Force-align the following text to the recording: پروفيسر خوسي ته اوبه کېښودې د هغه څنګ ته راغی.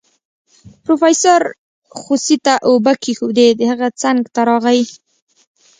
پروفيسر 0.83 1.41
خوسي 2.01 2.37
ته 2.45 2.53
اوبه 2.67 2.93
کېښودې 3.03 3.47
د 3.59 3.61
هغه 3.71 3.87
څنګ 4.01 4.19
ته 4.33 4.41
راغی. 4.49 4.81